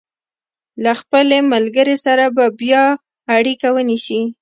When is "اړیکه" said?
3.37-3.67